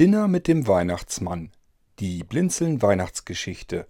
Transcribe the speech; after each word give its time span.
Dinner 0.00 0.28
mit 0.28 0.48
dem 0.48 0.66
Weihnachtsmann. 0.66 1.52
Die 1.98 2.24
Blinzeln 2.24 2.80
Weihnachtsgeschichte. 2.80 3.86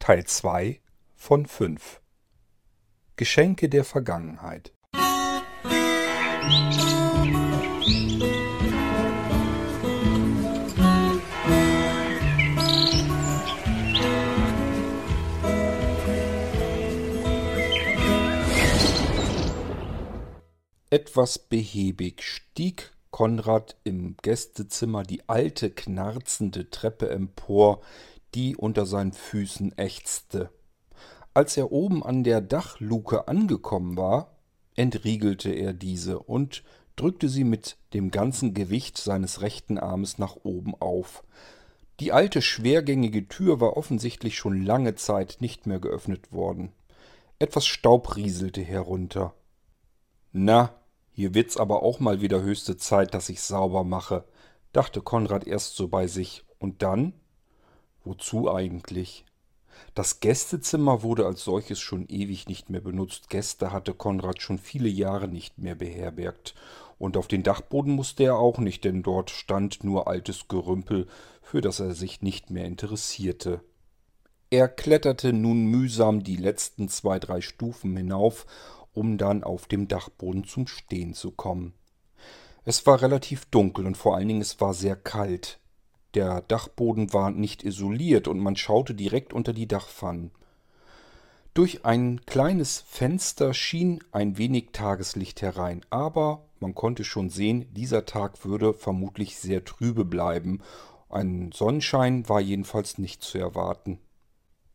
Teil 0.00 0.24
2 0.24 0.80
von 1.14 1.46
5. 1.46 2.00
Geschenke 3.14 3.68
der 3.68 3.84
Vergangenheit. 3.84 4.72
Etwas 20.90 21.38
behäbig 21.38 22.24
stieg 22.24 22.95
Konrad 23.16 23.76
im 23.82 24.14
Gästezimmer 24.20 25.02
die 25.02 25.26
alte 25.26 25.70
knarzende 25.70 26.68
Treppe 26.68 27.08
empor, 27.08 27.80
die 28.34 28.56
unter 28.56 28.84
seinen 28.84 29.14
Füßen 29.14 29.78
ächzte. 29.78 30.50
Als 31.32 31.56
er 31.56 31.72
oben 31.72 32.02
an 32.02 32.24
der 32.24 32.42
Dachluke 32.42 33.26
angekommen 33.26 33.96
war, 33.96 34.36
entriegelte 34.74 35.50
er 35.50 35.72
diese 35.72 36.18
und 36.18 36.62
drückte 36.96 37.30
sie 37.30 37.44
mit 37.44 37.78
dem 37.94 38.10
ganzen 38.10 38.52
Gewicht 38.52 38.98
seines 38.98 39.40
rechten 39.40 39.78
Armes 39.78 40.18
nach 40.18 40.36
oben 40.42 40.74
auf. 40.74 41.24
Die 42.00 42.12
alte 42.12 42.42
schwergängige 42.42 43.28
Tür 43.28 43.62
war 43.62 43.78
offensichtlich 43.78 44.36
schon 44.36 44.62
lange 44.62 44.94
Zeit 44.94 45.38
nicht 45.40 45.66
mehr 45.66 45.80
geöffnet 45.80 46.32
worden. 46.32 46.70
Etwas 47.38 47.66
Staub 47.66 48.14
rieselte 48.14 48.60
herunter. 48.60 49.32
Na, 50.32 50.74
hier 51.16 51.32
wird's 51.32 51.56
aber 51.56 51.82
auch 51.82 51.98
mal 51.98 52.20
wieder 52.20 52.42
höchste 52.42 52.76
Zeit, 52.76 53.14
dass 53.14 53.30
ich 53.30 53.40
sauber 53.40 53.84
mache, 53.84 54.24
dachte 54.74 55.00
Konrad 55.00 55.46
erst 55.46 55.74
so 55.74 55.88
bei 55.88 56.08
sich. 56.08 56.44
Und 56.58 56.82
dann? 56.82 57.14
Wozu 58.04 58.52
eigentlich? 58.52 59.24
Das 59.94 60.20
Gästezimmer 60.20 61.02
wurde 61.02 61.24
als 61.24 61.42
solches 61.42 61.80
schon 61.80 62.06
ewig 62.08 62.48
nicht 62.48 62.68
mehr 62.68 62.82
benutzt. 62.82 63.30
Gäste 63.30 63.72
hatte 63.72 63.94
Konrad 63.94 64.42
schon 64.42 64.58
viele 64.58 64.90
Jahre 64.90 65.26
nicht 65.26 65.56
mehr 65.56 65.74
beherbergt. 65.74 66.54
Und 66.98 67.16
auf 67.16 67.28
den 67.28 67.42
Dachboden 67.42 67.94
musste 67.94 68.24
er 68.24 68.36
auch 68.36 68.58
nicht, 68.58 68.84
denn 68.84 69.02
dort 69.02 69.30
stand 69.30 69.84
nur 69.84 70.08
altes 70.08 70.48
Gerümpel, 70.48 71.06
für 71.40 71.62
das 71.62 71.80
er 71.80 71.94
sich 71.94 72.20
nicht 72.20 72.50
mehr 72.50 72.66
interessierte. 72.66 73.62
Er 74.50 74.68
kletterte 74.68 75.32
nun 75.32 75.64
mühsam 75.64 76.22
die 76.22 76.36
letzten 76.36 76.88
zwei, 76.88 77.18
drei 77.18 77.40
Stufen 77.40 77.96
hinauf 77.96 78.44
um 78.96 79.18
dann 79.18 79.44
auf 79.44 79.66
dem 79.66 79.88
Dachboden 79.88 80.44
zum 80.44 80.66
Stehen 80.66 81.14
zu 81.14 81.30
kommen. 81.30 81.74
Es 82.64 82.84
war 82.86 83.00
relativ 83.00 83.44
dunkel 83.46 83.86
und 83.86 83.96
vor 83.96 84.16
allen 84.16 84.28
Dingen 84.28 84.40
es 84.40 84.60
war 84.60 84.74
sehr 84.74 84.96
kalt. 84.96 85.60
Der 86.14 86.40
Dachboden 86.40 87.12
war 87.12 87.30
nicht 87.30 87.62
isoliert 87.62 88.26
und 88.26 88.38
man 88.38 88.56
schaute 88.56 88.94
direkt 88.94 89.32
unter 89.32 89.52
die 89.52 89.68
Dachpfannen. 89.68 90.30
Durch 91.54 91.84
ein 91.84 92.20
kleines 92.26 92.84
Fenster 92.86 93.54
schien 93.54 94.02
ein 94.12 94.36
wenig 94.36 94.70
Tageslicht 94.72 95.42
herein, 95.42 95.84
aber 95.90 96.46
man 96.58 96.74
konnte 96.74 97.04
schon 97.04 97.30
sehen, 97.30 97.66
dieser 97.72 98.04
Tag 98.04 98.44
würde 98.44 98.74
vermutlich 98.74 99.36
sehr 99.36 99.64
trübe 99.64 100.04
bleiben. 100.04 100.60
Ein 101.08 101.52
Sonnenschein 101.52 102.28
war 102.28 102.40
jedenfalls 102.40 102.98
nicht 102.98 103.22
zu 103.22 103.38
erwarten. 103.38 103.98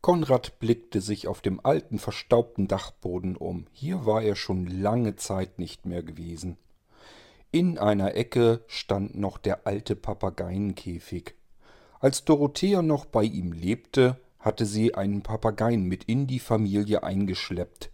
Konrad 0.02 0.58
blickte 0.58 1.00
sich 1.00 1.28
auf 1.28 1.42
dem 1.42 1.64
alten, 1.64 2.00
verstaubten 2.00 2.66
Dachboden 2.66 3.36
um. 3.36 3.66
Hier 3.72 4.04
war 4.04 4.20
er 4.20 4.34
schon 4.34 4.66
lange 4.66 5.14
Zeit 5.14 5.60
nicht 5.60 5.86
mehr 5.86 6.02
gewesen. 6.02 6.56
In 7.52 7.78
einer 7.78 8.16
Ecke 8.16 8.64
stand 8.66 9.16
noch 9.16 9.38
der 9.38 9.64
alte 9.64 9.94
Papageienkäfig. 9.94 11.34
Als 12.00 12.24
Dorothea 12.24 12.82
noch 12.82 13.04
bei 13.04 13.22
ihm 13.22 13.52
lebte, 13.52 14.18
hatte 14.40 14.66
sie 14.66 14.96
einen 14.96 15.22
Papageien 15.22 15.84
mit 15.84 16.02
in 16.04 16.26
die 16.26 16.40
Familie 16.40 17.04
eingeschleppt. 17.04 17.92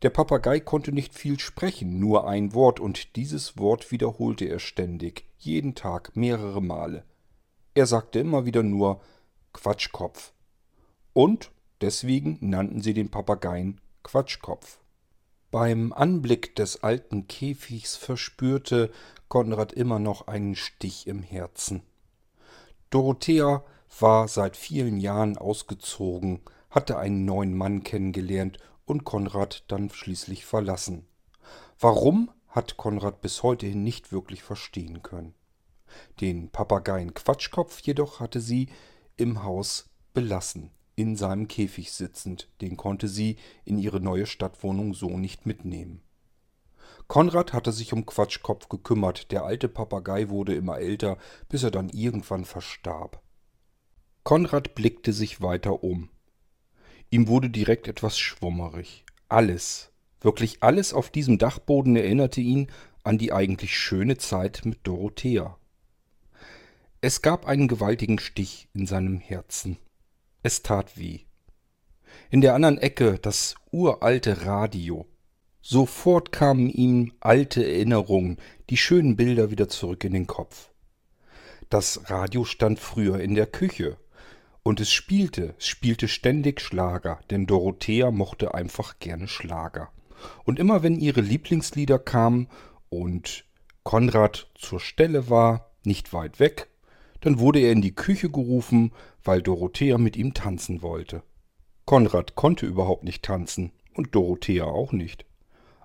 Der 0.00 0.08
Papagei 0.08 0.58
konnte 0.58 0.90
nicht 0.90 1.14
viel 1.14 1.38
sprechen, 1.38 2.00
nur 2.00 2.26
ein 2.26 2.54
Wort, 2.54 2.80
und 2.80 3.14
dieses 3.14 3.58
Wort 3.58 3.92
wiederholte 3.92 4.46
er 4.46 4.58
ständig, 4.58 5.26
jeden 5.36 5.74
Tag 5.74 6.16
mehrere 6.16 6.62
Male. 6.62 7.04
Er 7.74 7.84
sagte 7.84 8.20
immer 8.20 8.46
wieder 8.46 8.62
nur 8.62 9.02
Quatschkopf. 9.52 10.32
Und 11.12 11.50
deswegen 11.80 12.38
nannten 12.40 12.80
sie 12.80 12.94
den 12.94 13.10
Papageien 13.10 13.80
Quatschkopf. 14.02 14.78
Beim 15.50 15.92
Anblick 15.92 16.56
des 16.56 16.82
alten 16.82 17.28
Käfigs 17.28 17.96
verspürte 17.96 18.90
Konrad 19.28 19.72
immer 19.74 19.98
noch 19.98 20.26
einen 20.26 20.54
Stich 20.54 21.06
im 21.06 21.22
Herzen. 21.22 21.82
Dorothea 22.88 23.62
war 24.00 24.28
seit 24.28 24.56
vielen 24.56 24.98
Jahren 24.98 25.36
ausgezogen, 25.36 26.40
hatte 26.70 26.96
einen 26.98 27.26
neuen 27.26 27.54
Mann 27.54 27.82
kennengelernt 27.82 28.58
und 28.86 29.04
Konrad 29.04 29.64
dann 29.68 29.90
schließlich 29.90 30.46
verlassen. 30.46 31.06
Warum, 31.78 32.30
hat 32.48 32.76
Konrad 32.76 33.20
bis 33.20 33.42
heute 33.42 33.66
hin 33.66 33.82
nicht 33.82 34.12
wirklich 34.12 34.42
verstehen 34.42 35.02
können. 35.02 35.34
Den 36.20 36.50
Papageien 36.50 37.12
Quatschkopf 37.12 37.80
jedoch 37.80 38.20
hatte 38.20 38.40
sie 38.40 38.68
im 39.16 39.42
Haus 39.42 39.90
belassen 40.14 40.70
in 40.94 41.16
seinem 41.16 41.48
Käfig 41.48 41.92
sitzend, 41.92 42.48
den 42.60 42.76
konnte 42.76 43.08
sie 43.08 43.36
in 43.64 43.78
ihre 43.78 44.00
neue 44.00 44.26
Stadtwohnung 44.26 44.94
so 44.94 45.18
nicht 45.18 45.46
mitnehmen. 45.46 46.02
Konrad 47.08 47.52
hatte 47.52 47.72
sich 47.72 47.92
um 47.92 48.06
Quatschkopf 48.06 48.68
gekümmert, 48.68 49.32
der 49.32 49.44
alte 49.44 49.68
Papagei 49.68 50.28
wurde 50.28 50.54
immer 50.54 50.78
älter, 50.78 51.18
bis 51.48 51.62
er 51.62 51.70
dann 51.70 51.88
irgendwann 51.88 52.44
verstarb. 52.44 53.22
Konrad 54.22 54.74
blickte 54.74 55.12
sich 55.12 55.40
weiter 55.40 55.82
um. 55.82 56.10
Ihm 57.10 57.28
wurde 57.28 57.50
direkt 57.50 57.88
etwas 57.88 58.18
schwummerig. 58.18 59.04
Alles, 59.28 59.90
wirklich 60.20 60.62
alles 60.62 60.94
auf 60.94 61.10
diesem 61.10 61.38
Dachboden 61.38 61.96
erinnerte 61.96 62.40
ihn 62.40 62.68
an 63.02 63.18
die 63.18 63.32
eigentlich 63.32 63.76
schöne 63.76 64.16
Zeit 64.16 64.62
mit 64.64 64.78
Dorothea. 64.84 65.58
Es 67.00 67.20
gab 67.20 67.46
einen 67.46 67.66
gewaltigen 67.66 68.20
Stich 68.20 68.68
in 68.74 68.86
seinem 68.86 69.18
Herzen. 69.18 69.76
Es 70.42 70.62
tat 70.62 70.98
weh. 70.98 71.20
In 72.30 72.40
der 72.40 72.54
anderen 72.54 72.78
Ecke 72.78 73.18
das 73.20 73.54
uralte 73.70 74.44
Radio. 74.44 75.06
Sofort 75.60 76.32
kamen 76.32 76.68
ihm 76.68 77.12
alte 77.20 77.64
Erinnerungen, 77.64 78.38
die 78.68 78.76
schönen 78.76 79.16
Bilder 79.16 79.50
wieder 79.50 79.68
zurück 79.68 80.02
in 80.02 80.12
den 80.12 80.26
Kopf. 80.26 80.70
Das 81.70 82.10
Radio 82.10 82.44
stand 82.44 82.80
früher 82.80 83.20
in 83.20 83.34
der 83.34 83.46
Küche. 83.46 83.96
Und 84.64 84.80
es 84.80 84.90
spielte, 84.90 85.54
es 85.58 85.66
spielte 85.66 86.08
ständig 86.08 86.60
Schlager, 86.60 87.20
denn 87.30 87.46
Dorothea 87.46 88.10
mochte 88.10 88.54
einfach 88.54 88.98
gerne 88.98 89.28
Schlager. 89.28 89.90
Und 90.44 90.58
immer 90.58 90.82
wenn 90.82 90.96
ihre 90.96 91.20
Lieblingslieder 91.20 91.98
kamen 91.98 92.48
und 92.88 93.44
Konrad 93.82 94.50
zur 94.54 94.80
Stelle 94.80 95.30
war, 95.30 95.72
nicht 95.84 96.12
weit 96.12 96.38
weg, 96.38 96.68
dann 97.22 97.38
wurde 97.38 97.60
er 97.60 97.72
in 97.72 97.80
die 97.80 97.94
Küche 97.94 98.28
gerufen, 98.28 98.92
weil 99.24 99.40
Dorothea 99.40 99.96
mit 99.96 100.16
ihm 100.16 100.34
tanzen 100.34 100.82
wollte. 100.82 101.22
Konrad 101.86 102.34
konnte 102.34 102.66
überhaupt 102.66 103.04
nicht 103.04 103.22
tanzen 103.22 103.72
und 103.94 104.14
Dorothea 104.14 104.64
auch 104.64 104.92
nicht. 104.92 105.24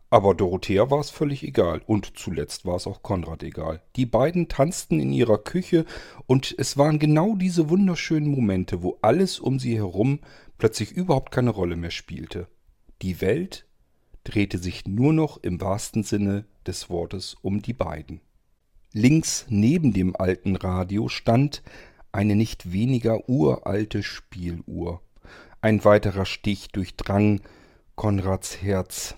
Aber 0.10 0.34
Dorothea 0.34 0.90
war 0.90 1.00
es 1.00 1.10
völlig 1.10 1.44
egal 1.44 1.82
und 1.86 2.18
zuletzt 2.18 2.66
war 2.66 2.76
es 2.76 2.88
auch 2.88 3.04
Konrad 3.04 3.44
egal. 3.44 3.82
Die 3.96 4.06
beiden 4.06 4.48
tanzten 4.48 5.00
in 5.00 5.12
ihrer 5.12 5.38
Küche 5.38 5.86
und 6.28 6.56
es 6.58 6.78
waren 6.78 6.98
genau 6.98 7.36
diese 7.36 7.70
wunderschönen 7.70 8.30
Momente, 8.30 8.84
wo 8.84 8.98
alles 9.02 9.40
um 9.40 9.60
sie 9.60 9.76
herum 9.76 10.20
plötzlich 10.58 10.92
überhaupt 10.92 11.32
keine 11.32 11.50
Rolle 11.50 11.76
mehr 11.76 11.92
spielte. 11.92 12.48
Die 13.02 13.22
Welt 13.22 13.68
drehte 14.24 14.58
sich 14.58 14.88
nur 14.88 15.14
noch 15.14 15.38
im 15.44 15.60
wahrsten 15.62 16.04
Sinne 16.04 16.46
des 16.66 16.90
Wortes 16.90 17.36
um 17.42 17.62
die 17.62 17.74
beiden. 17.74 18.22
Links 18.94 19.46
neben 19.50 19.92
dem 19.92 20.16
alten 20.16 20.56
Radio 20.56 21.10
stand 21.10 21.62
eine 22.14 22.36
nicht 22.36 22.72
weniger 22.72 23.28
uralte 23.30 24.02
Spieluhr. 24.02 25.02
Ein 25.60 25.84
weiterer 25.84 26.26
Stich 26.26 26.70
durchdrang 26.70 27.42
Konrads 27.96 28.62
Herz. 28.62 29.16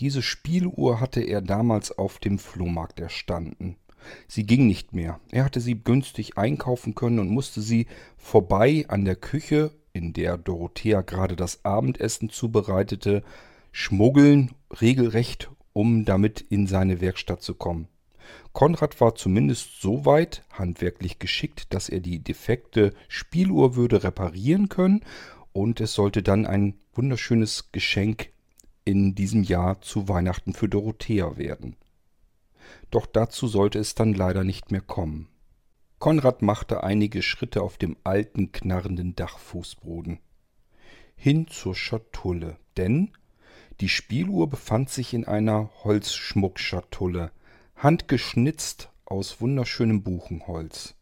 Diese 0.00 0.22
Spieluhr 0.22 1.00
hatte 1.00 1.20
er 1.20 1.40
damals 1.40 1.96
auf 1.96 2.18
dem 2.18 2.38
Flohmarkt 2.38 2.98
erstanden. 2.98 3.76
Sie 4.26 4.44
ging 4.44 4.66
nicht 4.66 4.92
mehr. 4.92 5.20
Er 5.30 5.44
hatte 5.44 5.60
sie 5.60 5.82
günstig 5.82 6.36
einkaufen 6.36 6.94
können 6.94 7.20
und 7.20 7.30
musste 7.30 7.60
sie 7.60 7.86
vorbei 8.16 8.84
an 8.88 9.04
der 9.04 9.16
Küche, 9.16 9.70
in 9.92 10.12
der 10.12 10.36
Dorothea 10.36 11.00
gerade 11.00 11.36
das 11.36 11.64
Abendessen 11.64 12.28
zubereitete, 12.28 13.22
schmuggeln, 13.70 14.50
regelrecht, 14.80 15.50
um 15.72 16.04
damit 16.04 16.40
in 16.40 16.66
seine 16.66 17.00
Werkstatt 17.00 17.42
zu 17.42 17.54
kommen. 17.54 17.88
Konrad 18.52 19.00
war 19.00 19.14
zumindest 19.14 19.80
so 19.80 20.04
weit 20.04 20.44
handwerklich 20.50 21.18
geschickt, 21.18 21.74
dass 21.74 21.88
er 21.88 22.00
die 22.00 22.20
defekte 22.20 22.94
Spieluhr 23.08 23.76
würde 23.76 24.02
reparieren 24.02 24.68
können 24.68 25.02
und 25.52 25.80
es 25.80 25.94
sollte 25.94 26.22
dann 26.22 26.46
ein 26.46 26.74
wunderschönes 26.94 27.72
Geschenk 27.72 28.30
in 28.84 29.14
diesem 29.14 29.42
Jahr 29.42 29.80
zu 29.80 30.08
Weihnachten 30.08 30.52
für 30.52 30.68
Dorothea 30.68 31.36
werden. 31.36 31.76
Doch 32.90 33.06
dazu 33.06 33.48
sollte 33.48 33.78
es 33.78 33.94
dann 33.94 34.14
leider 34.14 34.44
nicht 34.44 34.70
mehr 34.70 34.80
kommen. 34.80 35.28
Konrad 35.98 36.42
machte 36.42 36.84
einige 36.84 37.22
Schritte 37.22 37.62
auf 37.62 37.78
dem 37.78 37.96
alten, 38.04 38.52
knarrenden 38.52 39.16
Dachfußboden. 39.16 40.20
Hin 41.16 41.48
zur 41.48 41.74
Schatulle, 41.74 42.58
denn 42.76 43.12
die 43.80 43.88
Spieluhr 43.88 44.48
befand 44.48 44.90
sich 44.90 45.14
in 45.14 45.24
einer 45.24 45.70
Holzschmuckschatulle, 45.84 47.30
handgeschnitzt 47.76 48.90
aus 49.04 49.40
wunderschönem 49.40 50.02
Buchenholz. 50.02 50.94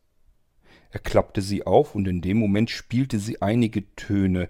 Er 0.90 1.00
klappte 1.00 1.40
sie 1.40 1.64
auf 1.66 1.94
und 1.94 2.06
in 2.06 2.20
dem 2.20 2.38
Moment 2.38 2.70
spielte 2.70 3.18
sie 3.18 3.42
einige 3.42 3.94
Töne. 3.94 4.48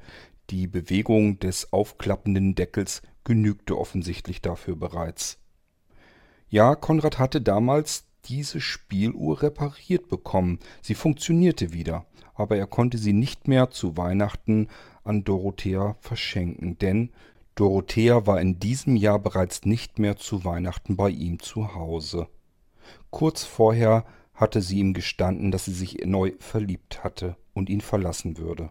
Die 0.51 0.67
Bewegung 0.67 1.39
des 1.39 1.73
aufklappenden 1.73 2.55
Deckels 2.55 3.03
genügte 3.25 3.79
offensichtlich 3.79 4.43
dafür 4.43 4.77
bereits. 4.77 5.39
Ja, 6.49 6.75
Konrad 6.75 7.19
hatte 7.19 7.41
damals 7.41 8.07
diese 8.27 8.61
Spieluhr 8.61 9.43
repariert 9.43 10.09
bekommen. 10.09 10.61
Sie 10.83 10.95
funktionierte 10.95 11.73
wieder, 11.73 12.07
aber 12.35 12.57
er 12.57 12.67
konnte 12.67 12.99
sie 12.99 13.13
nicht 13.13 13.49
mehr 13.49 13.71
zu 13.71 13.97
Weihnachten 13.97 14.69
an 15.03 15.25
Dorothea 15.25 15.97
verschenken, 16.01 16.79
denn 16.79 17.11
Dorothea 17.55 18.27
war 18.27 18.41
in 18.41 18.59
diesem 18.59 18.97
Jahr 18.97 19.19
bereits 19.19 19.65
nicht 19.65 19.99
mehr 19.99 20.17
zu 20.17 20.45
Weihnachten 20.45 20.97
bei 20.97 21.11
ihm 21.11 21.39
zu 21.41 21.75
Hause. 21.75 22.29
Kurz 23.11 23.45
vorher 23.45 24.05
hatte 24.35 24.61
sie 24.61 24.81
ihm 24.81 24.93
gestanden, 24.95 25.51
dass 25.53 25.67
sie 25.67 25.73
sich 25.73 26.05
neu 26.05 26.33
verliebt 26.41 27.05
hatte 27.05 27.37
und 27.53 27.71
ihn 27.71 27.81
verlassen 27.81 28.37
würde. 28.39 28.71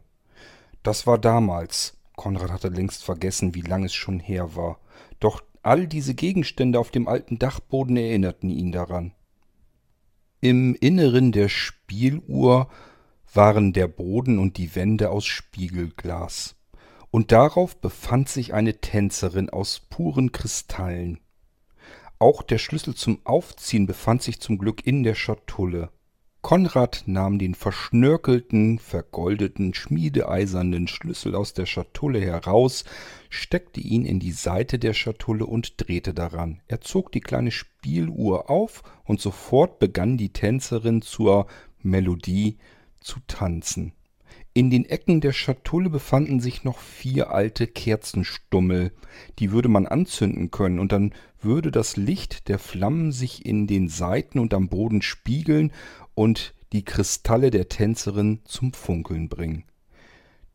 Das 0.83 1.07
war 1.07 1.17
damals. 1.17 1.97
Konrad 2.15 2.51
hatte 2.51 2.67
längst 2.67 3.03
vergessen, 3.03 3.55
wie 3.55 3.61
lang 3.61 3.85
es 3.85 3.93
schon 3.93 4.19
her 4.19 4.55
war. 4.55 4.79
Doch 5.19 5.41
all 5.63 5.87
diese 5.87 6.13
Gegenstände 6.13 6.77
auf 6.77 6.91
dem 6.91 7.07
alten 7.07 7.39
Dachboden 7.39 7.95
erinnerten 7.95 8.49
ihn 8.49 8.71
daran. 8.71 9.13
Im 10.41 10.75
Inneren 10.75 11.31
der 11.31 11.47
Spieluhr 11.47 12.67
waren 13.33 13.71
der 13.71 13.87
Boden 13.87 14.37
und 14.39 14.57
die 14.57 14.75
Wände 14.75 15.09
aus 15.09 15.25
Spiegelglas, 15.25 16.55
und 17.13 17.31
darauf 17.31 17.75
befand 17.79 18.27
sich 18.27 18.55
eine 18.55 18.81
Tänzerin 18.81 19.51
aus 19.51 19.81
puren 19.87 20.31
Kristallen. 20.31 21.19
Auch 22.17 22.41
der 22.41 22.57
Schlüssel 22.57 22.95
zum 22.95 23.19
Aufziehen 23.23 23.85
befand 23.85 24.23
sich 24.23 24.39
zum 24.39 24.57
Glück 24.57 24.87
in 24.87 25.03
der 25.03 25.13
Schatulle. 25.13 25.91
Konrad 26.41 27.03
nahm 27.05 27.37
den 27.37 27.53
verschnörkelten, 27.53 28.79
vergoldeten, 28.79 29.75
schmiedeeisernen 29.75 30.87
Schlüssel 30.87 31.35
aus 31.35 31.53
der 31.53 31.67
Schatulle 31.67 32.19
heraus, 32.19 32.83
steckte 33.29 33.79
ihn 33.79 34.05
in 34.05 34.19
die 34.19 34.31
Seite 34.31 34.79
der 34.79 34.95
Schatulle 34.95 35.45
und 35.45 35.75
drehte 35.77 36.15
daran. 36.15 36.61
Er 36.67 36.81
zog 36.81 37.11
die 37.11 37.21
kleine 37.21 37.51
Spieluhr 37.51 38.49
auf, 38.49 38.81
und 39.03 39.21
sofort 39.21 39.77
begann 39.77 40.17
die 40.17 40.33
Tänzerin 40.33 41.03
zur 41.03 41.45
Melodie 41.83 42.57
zu 43.01 43.19
tanzen. 43.27 43.93
In 44.55 44.69
den 44.69 44.85
Ecken 44.85 45.19
der 45.19 45.33
Schatulle 45.33 45.89
befanden 45.89 46.39
sich 46.39 46.63
noch 46.63 46.77
vier 46.77 47.31
alte 47.31 47.65
Kerzenstummel. 47.65 48.91
Die 49.39 49.51
würde 49.51 49.67
man 49.67 49.87
anzünden 49.87 50.51
können, 50.51 50.77
und 50.77 50.91
dann 50.91 51.13
würde 51.41 51.71
das 51.71 51.97
Licht 51.97 52.47
der 52.49 52.59
Flammen 52.59 53.11
sich 53.11 53.47
in 53.47 53.65
den 53.65 53.89
Seiten 53.89 54.37
und 54.37 54.53
am 54.53 54.69
Boden 54.69 55.01
spiegeln 55.01 55.71
und 56.13 56.53
die 56.71 56.85
Kristalle 56.85 57.49
der 57.49 57.67
Tänzerin 57.67 58.41
zum 58.45 58.73
Funkeln 58.73 59.27
bringen. 59.27 59.63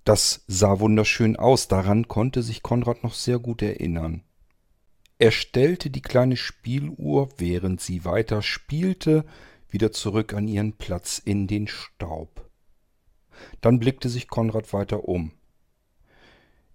Das 0.04 0.44
sah 0.46 0.78
wunderschön 0.78 1.36
aus, 1.36 1.66
daran 1.66 2.06
konnte 2.06 2.42
sich 2.42 2.62
Konrad 2.62 3.02
noch 3.02 3.14
sehr 3.14 3.40
gut 3.40 3.62
erinnern. 3.62 4.22
Er 5.18 5.32
stellte 5.32 5.90
die 5.90 6.02
kleine 6.02 6.36
Spieluhr, 6.36 7.28
während 7.36 7.80
sie 7.80 8.04
weiter 8.04 8.42
spielte, 8.42 9.24
wieder 9.68 9.90
zurück 9.90 10.34
an 10.34 10.46
ihren 10.46 10.74
Platz 10.74 11.20
in 11.22 11.48
den 11.48 11.66
Staub. 11.66 12.47
Dann 13.60 13.78
blickte 13.78 14.08
sich 14.08 14.28
Konrad 14.28 14.72
weiter 14.72 15.08
um. 15.08 15.32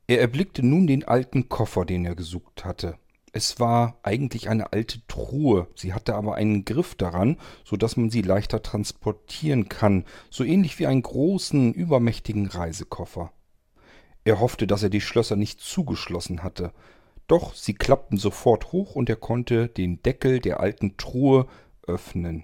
Er 0.07 0.19
erblickte 0.19 0.65
nun 0.65 0.87
den 0.87 1.05
alten 1.05 1.49
Koffer, 1.49 1.85
den 1.85 2.05
er 2.05 2.15
gesucht 2.15 2.65
hatte. 2.65 2.97
Es 3.35 3.59
war 3.59 3.97
eigentlich 4.03 4.47
eine 4.47 4.73
alte 4.73 5.01
Truhe, 5.07 5.67
sie 5.75 5.93
hatte 5.93 6.13
aber 6.13 6.35
einen 6.35 6.65
Griff 6.65 6.93
daran, 6.93 7.37
so 7.63 7.77
dass 7.77 7.97
man 7.97 8.11
sie 8.11 8.21
leichter 8.21 8.61
transportieren 8.61 9.69
kann, 9.69 10.05
so 10.29 10.43
ähnlich 10.43 10.77
wie 10.77 10.85
einen 10.85 11.01
großen, 11.01 11.73
übermächtigen 11.73 12.45
Reisekoffer. 12.45 13.31
Er 14.23 14.39
hoffte, 14.39 14.67
dass 14.67 14.83
er 14.83 14.89
die 14.89 15.01
Schlösser 15.01 15.35
nicht 15.35 15.61
zugeschlossen 15.61 16.43
hatte, 16.43 16.73
doch 17.27 17.55
sie 17.55 17.73
klappten 17.73 18.17
sofort 18.17 18.71
hoch 18.71 18.95
und 18.95 19.09
er 19.09 19.15
konnte 19.15 19.67
den 19.67 20.03
Deckel 20.03 20.39
der 20.39 20.59
alten 20.59 20.97
Truhe 20.97 21.47
öffnen. 21.87 22.43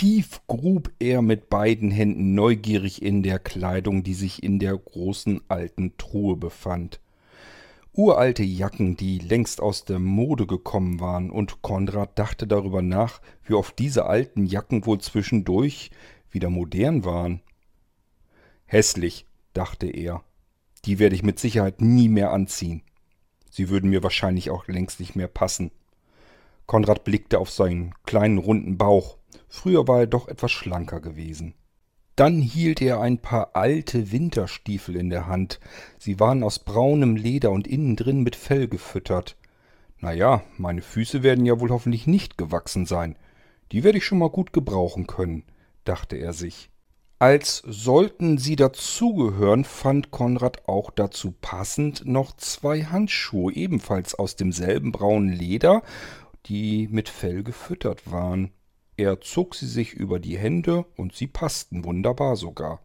Tief 0.00 0.40
grub 0.46 0.90
er 0.98 1.20
mit 1.20 1.50
beiden 1.50 1.90
Händen 1.90 2.34
neugierig 2.34 3.02
in 3.02 3.22
der 3.22 3.38
Kleidung, 3.38 4.02
die 4.02 4.14
sich 4.14 4.42
in 4.42 4.58
der 4.58 4.76
großen 4.76 5.42
alten 5.48 5.96
Truhe 5.98 6.36
befand 6.36 7.00
uralte 7.92 8.42
Jacken, 8.42 8.96
die 8.96 9.18
längst 9.18 9.60
aus 9.60 9.84
der 9.84 9.98
Mode 9.98 10.46
gekommen 10.46 11.00
waren, 11.00 11.30
und 11.30 11.60
Konrad 11.60 12.18
dachte 12.18 12.46
darüber 12.46 12.80
nach, 12.80 13.20
wie 13.44 13.54
oft 13.54 13.78
diese 13.78 14.06
alten 14.06 14.46
Jacken 14.46 14.86
wohl 14.86 15.00
zwischendurch 15.00 15.90
wieder 16.30 16.48
modern 16.48 17.04
waren. 17.04 17.40
Hässlich, 18.64 19.26
dachte 19.52 19.86
er, 19.86 20.22
die 20.84 20.98
werde 20.98 21.14
ich 21.14 21.22
mit 21.22 21.38
Sicherheit 21.38 21.82
nie 21.82 22.08
mehr 22.08 22.30
anziehen. 22.30 22.82
Sie 23.50 23.68
würden 23.68 23.90
mir 23.90 24.02
wahrscheinlich 24.02 24.48
auch 24.50 24.66
längst 24.66 25.00
nicht 25.00 25.16
mehr 25.16 25.28
passen. 25.28 25.72
Konrad 26.66 27.04
blickte 27.04 27.38
auf 27.38 27.50
seinen 27.50 27.92
kleinen 28.06 28.38
runden 28.38 28.78
Bauch. 28.78 29.18
Früher 29.48 29.88
war 29.88 30.00
er 30.00 30.06
doch 30.06 30.28
etwas 30.28 30.52
schlanker 30.52 31.00
gewesen. 31.00 31.54
Dann 32.16 32.40
hielt 32.42 32.82
er 32.82 33.00
ein 33.00 33.18
paar 33.18 33.56
alte 33.56 34.12
Winterstiefel 34.12 34.96
in 34.96 35.10
der 35.10 35.26
Hand. 35.26 35.58
Sie 35.98 36.20
waren 36.20 36.42
aus 36.42 36.58
braunem 36.58 37.16
Leder 37.16 37.50
und 37.50 37.66
innen 37.66 37.96
drin 37.96 38.22
mit 38.22 38.36
Fell 38.36 38.68
gefüttert. 38.68 39.36
Na 39.98 40.12
ja, 40.12 40.42
meine 40.58 40.82
Füße 40.82 41.22
werden 41.22 41.46
ja 41.46 41.60
wohl 41.60 41.70
hoffentlich 41.70 42.06
nicht 42.06 42.36
gewachsen 42.36 42.86
sein. 42.86 43.16
Die 43.72 43.84
werde 43.84 43.98
ich 43.98 44.04
schon 44.04 44.18
mal 44.18 44.30
gut 44.30 44.52
gebrauchen 44.52 45.06
können, 45.06 45.44
dachte 45.84 46.16
er 46.16 46.32
sich. 46.32 46.70
Als 47.18 47.62
sollten 47.66 48.38
sie 48.38 48.56
dazugehören, 48.56 49.64
fand 49.64 50.10
Konrad 50.10 50.66
auch 50.66 50.90
dazu 50.90 51.34
passend 51.38 52.06
noch 52.06 52.34
zwei 52.36 52.84
Handschuhe, 52.84 53.52
ebenfalls 53.52 54.14
aus 54.14 54.36
demselben 54.36 54.90
braunen 54.90 55.30
Leder, 55.30 55.82
die 56.46 56.88
mit 56.90 57.10
Fell 57.10 57.42
gefüttert 57.42 58.10
waren. 58.10 58.52
Er 59.00 59.22
zog 59.22 59.54
sie 59.54 59.66
sich 59.66 59.94
über 59.94 60.20
die 60.20 60.36
Hände 60.36 60.84
und 60.94 61.14
sie 61.14 61.26
passten 61.26 61.84
wunderbar 61.86 62.36
sogar. 62.36 62.82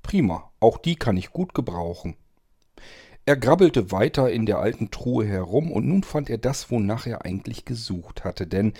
Prima, 0.00 0.52
auch 0.60 0.78
die 0.78 0.94
kann 0.94 1.16
ich 1.16 1.32
gut 1.32 1.52
gebrauchen. 1.52 2.14
Er 3.26 3.36
grabbelte 3.36 3.90
weiter 3.90 4.30
in 4.30 4.46
der 4.46 4.60
alten 4.60 4.92
Truhe 4.92 5.26
herum 5.26 5.72
und 5.72 5.88
nun 5.88 6.04
fand 6.04 6.30
er 6.30 6.38
das, 6.38 6.70
wonach 6.70 7.08
er 7.08 7.24
eigentlich 7.24 7.64
gesucht 7.64 8.22
hatte, 8.22 8.46
denn 8.46 8.72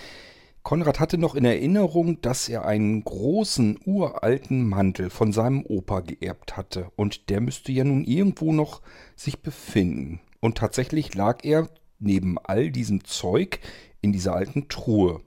Konrad 0.61 1.01
hatte 1.01 1.17
noch 1.17 1.35
in 1.35 1.43
Erinnerung, 1.43 2.21
dass 2.21 2.47
er 2.47 2.63
einen 2.63 3.03
großen, 3.03 3.81
uralten 3.85 4.65
Mantel 4.65 5.09
von 5.09 5.33
seinem 5.33 5.65
Opa 5.65 5.99
geerbt 5.99 6.55
hatte, 6.55 6.87
und 6.95 7.29
der 7.29 7.41
müsste 7.41 7.73
ja 7.73 7.83
nun 7.83 8.05
irgendwo 8.05 8.53
noch 8.53 8.81
sich 9.17 9.41
befinden. 9.41 10.21
Und 10.39 10.59
tatsächlich 10.59 11.13
lag 11.13 11.43
er 11.43 11.67
neben 11.99 12.37
all 12.37 12.71
diesem 12.71 13.03
Zeug 13.03 13.59
in 13.99 14.13
dieser 14.13 14.33
alten 14.33 14.69
Truhe. 14.69 15.19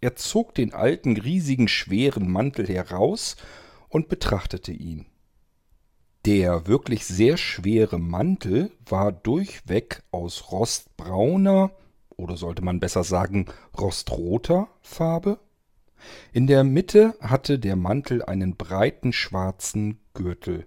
Er 0.00 0.16
zog 0.16 0.54
den 0.54 0.72
alten, 0.72 1.16
riesigen, 1.16 1.68
schweren 1.68 2.30
Mantel 2.30 2.66
heraus 2.66 3.36
und 3.88 4.08
betrachtete 4.08 4.72
ihn. 4.72 5.06
Der 6.24 6.66
wirklich 6.66 7.06
sehr 7.06 7.36
schwere 7.36 7.98
Mantel 7.98 8.70
war 8.86 9.12
durchweg 9.12 10.02
aus 10.10 10.52
rostbrauner 10.52 11.70
oder 12.16 12.36
sollte 12.36 12.62
man 12.62 12.80
besser 12.80 13.04
sagen 13.04 13.46
rostroter 13.78 14.68
Farbe. 14.82 15.38
In 16.32 16.46
der 16.46 16.64
Mitte 16.64 17.14
hatte 17.20 17.58
der 17.58 17.76
Mantel 17.76 18.22
einen 18.22 18.56
breiten 18.56 19.12
schwarzen 19.12 19.98
Gürtel. 20.14 20.66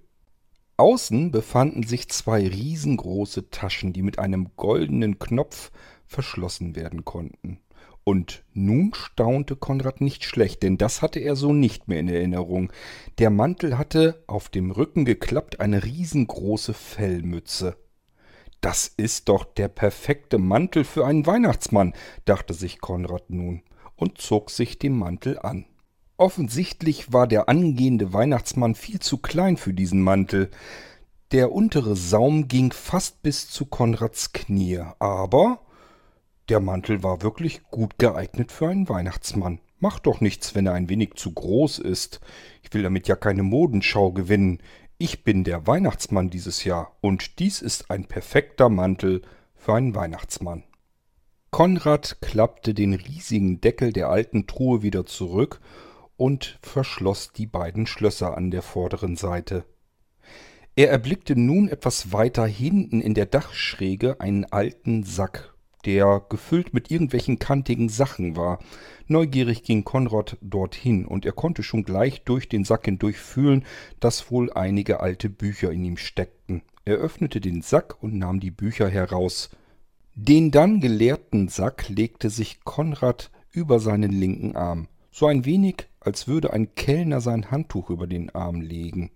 Außen 0.78 1.32
befanden 1.32 1.84
sich 1.84 2.10
zwei 2.10 2.48
riesengroße 2.48 3.52
Taschen, 3.52 3.94
die 3.94 4.02
mit 4.02 4.18
einem 4.18 4.56
goldenen 4.56 5.20
Knopf 5.20 5.72
verschlossen 6.06 6.76
werden 6.76 7.06
konnten. 7.06 7.60
Und 8.04 8.44
nun 8.54 8.94
staunte 8.94 9.56
Konrad 9.56 10.02
nicht 10.02 10.26
schlecht, 10.26 10.64
denn 10.64 10.78
das 10.78 11.02
hatte 11.02 11.20
er 11.20 11.36
so 11.36 11.54
nicht 11.54 11.88
mehr 11.88 12.00
in 12.00 12.10
Erinnerung. 12.10 12.72
Der 13.18 13.30
Mantel 13.30 13.78
hatte 13.78 14.24
auf 14.28 14.50
dem 14.50 14.72
Rücken 14.72 15.06
geklappt 15.06 15.62
eine 15.62 15.84
riesengroße 15.84 16.74
Fellmütze. 16.74 17.78
Das 18.60 18.88
ist 18.88 19.30
doch 19.30 19.46
der 19.46 19.68
perfekte 19.68 20.38
Mantel 20.38 20.84
für 20.84 21.06
einen 21.06 21.26
Weihnachtsmann, 21.26 21.94
dachte 22.26 22.54
sich 22.54 22.80
Konrad 22.80 23.30
nun 23.30 23.62
und 23.96 24.20
zog 24.20 24.50
sich 24.52 24.80
den 24.80 24.98
Mantel 24.98 25.40
an. 25.40 25.66
Offensichtlich 26.18 27.12
war 27.12 27.28
der 27.28 27.50
angehende 27.50 28.14
Weihnachtsmann 28.14 28.76
viel 28.76 29.00
zu 29.00 29.18
klein 29.18 29.58
für 29.58 29.74
diesen 29.74 30.02
Mantel. 30.02 30.50
Der 31.32 31.52
untere 31.52 31.96
Saum 31.96 32.48
ging 32.48 32.72
fast 32.72 33.24
bis 33.24 33.50
zu 33.50 33.66
Konrads 33.66 34.32
Knie, 34.34 34.82
aber 35.00 35.60
der 36.50 36.60
Mantel 36.60 37.04
war 37.04 37.22
wirklich 37.22 37.64
gut 37.72 37.98
geeignet 37.98 38.52
für 38.52 38.68
einen 38.68 38.90
Weihnachtsmann. 38.90 39.60
Macht 39.80 40.06
doch 40.06 40.22
nichts, 40.22 40.56
wenn 40.56 40.66
er 40.66 40.74
ein 40.74 40.90
wenig 40.90 41.16
zu 41.16 41.32
groß 41.34 41.80
ist. 41.80 42.22
Ich 42.62 42.74
will 42.74 42.84
damit 42.84 43.08
ja 43.08 43.16
keine 43.16 43.44
Modenschau 43.44 44.12
gewinnen. 44.12 44.60
Ich 44.98 45.24
bin 45.24 45.44
der 45.44 45.68
Weihnachtsmann 45.68 46.30
dieses 46.30 46.64
Jahr 46.64 46.96
und 47.02 47.40
dies 47.40 47.62
ist 47.62 47.90
ein 47.90 48.06
perfekter 48.06 48.70
Mantel 48.70 49.22
für 49.56 49.74
einen 49.74 49.96
Weihnachtsmann. 49.96 50.64
Konrad 51.52 52.18
klappte 52.22 52.74
den 52.74 52.94
riesigen 52.94 53.62
Deckel 53.62 53.94
der 53.94 54.10
alten 54.10 54.48
Truhe 54.48 54.82
wieder 54.82 55.06
zurück 55.06 55.60
und 56.18 56.58
verschloss 56.62 57.32
die 57.32 57.46
beiden 57.46 57.86
Schlösser 57.86 58.36
an 58.36 58.52
der 58.52 58.62
vorderen 58.62 59.16
Seite. 59.16 59.66
Er 60.76 60.90
erblickte 60.90 61.40
nun 61.40 61.70
etwas 61.70 62.12
weiter 62.12 62.48
hinten 62.48 63.02
in 63.02 63.14
der 63.14 63.28
Dachschräge 63.28 64.20
einen 64.20 64.46
alten 64.46 65.04
Sack, 65.04 65.53
der 65.86 66.22
gefüllt 66.30 66.74
mit 66.74 66.92
irgendwelchen 66.92 67.40
kantigen 67.40 67.90
Sachen 67.90 68.36
war. 68.36 68.60
Neugierig 69.08 69.64
ging 69.64 69.84
Konrad 69.84 70.38
dorthin, 70.42 71.06
und 71.06 71.26
er 71.26 71.34
konnte 71.34 71.64
schon 71.64 71.84
gleich 71.84 72.24
durch 72.24 72.50
den 72.50 72.64
Sack 72.64 72.86
hindurch 72.86 73.18
fühlen, 73.18 73.66
dass 74.00 74.32
wohl 74.32 74.52
einige 74.54 75.00
alte 75.00 75.30
Bücher 75.30 75.72
in 75.72 75.84
ihm 75.84 75.98
steckten. 75.98 76.62
Er 76.86 76.96
öffnete 76.96 77.42
den 77.42 77.62
Sack 77.62 78.02
und 78.02 78.18
nahm 78.18 78.40
die 78.40 78.52
Bücher 78.52 78.90
heraus. 78.90 79.50
Den 80.16 80.52
dann 80.52 80.80
geleerten 80.80 81.48
Sack 81.48 81.90
legte 81.90 82.30
sich 82.30 82.64
Konrad 82.64 83.32
über 83.52 83.80
seinen 83.80 84.12
linken 84.12 84.56
Arm, 84.56 84.88
so 85.12 85.28
ein 85.28 85.46
wenig, 85.46 85.88
als 86.00 86.28
würde 86.28 86.54
ein 86.54 86.76
Kellner 86.76 87.22
sein 87.22 87.52
Handtuch 87.52 87.90
über 87.90 88.08
den 88.08 88.30
Arm 88.34 88.62
legen. 88.62 89.12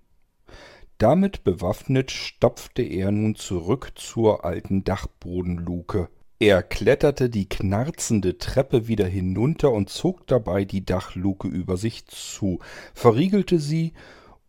Damit 0.98 1.44
bewaffnet 1.44 2.10
stapfte 2.10 2.82
er 2.82 3.12
nun 3.12 3.36
zurück 3.36 3.92
zur 3.96 4.46
alten 4.46 4.84
Dachbodenluke. 4.84 6.10
Er 6.40 6.62
kletterte 6.62 7.32
die 7.32 7.50
knarzende 7.50 8.38
Treppe 8.38 8.88
wieder 8.88 9.08
hinunter 9.08 9.72
und 9.72 9.90
zog 9.90 10.28
dabei 10.28 10.66
die 10.66 10.86
Dachluke 10.86 11.48
über 11.48 11.78
sich 11.78 12.06
zu, 12.06 12.60
verriegelte 12.94 13.58
sie 13.60 13.94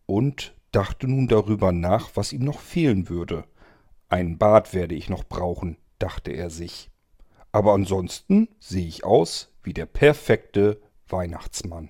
und 0.05 0.53
dachte 0.71 1.07
nun 1.07 1.27
darüber 1.27 1.71
nach, 1.71 2.11
was 2.13 2.31
ihm 2.31 2.43
noch 2.43 2.59
fehlen 2.59 3.09
würde. 3.09 3.43
Ein 4.07 4.37
Bad 4.37 4.75
werde 4.75 4.93
ich 4.93 5.09
noch 5.09 5.23
brauchen, 5.23 5.77
dachte 5.97 6.31
er 6.31 6.51
sich. 6.51 6.91
Aber 7.51 7.73
ansonsten 7.73 8.49
sehe 8.59 8.85
ich 8.85 9.03
aus 9.03 9.51
wie 9.63 9.73
der 9.73 9.87
perfekte 9.87 10.79
Weihnachtsmann. 11.07 11.89